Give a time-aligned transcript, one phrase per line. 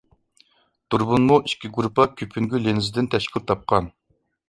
[0.95, 3.97] دۇربۇنمۇ ئىككى گۇرۇپپا كۆپۈنگۈ لېنزىدىن تەشكىل تاپقان.